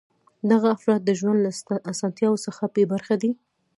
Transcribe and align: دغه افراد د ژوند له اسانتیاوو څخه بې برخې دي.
دغه 0.51 0.67
افراد 0.77 1.01
د 1.05 1.09
ژوند 1.19 1.39
له 1.45 1.49
اسانتیاوو 1.91 2.43
څخه 2.45 2.63
بې 2.73 2.83
برخې 2.91 3.15
دي. 3.21 3.31